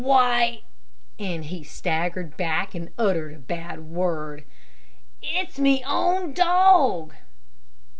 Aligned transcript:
Why," 0.03 0.61
and 1.19 1.45
he 1.45 1.63
staggered 1.63 2.35
back 2.35 2.73
and 2.73 2.89
uttered 2.97 3.35
a 3.35 3.37
bad 3.37 3.81
word, 3.81 4.45
"it's 5.21 5.59
me 5.59 5.83
own 5.85 6.33
dog." 6.33 7.13